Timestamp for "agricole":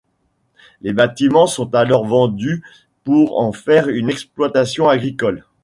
4.89-5.45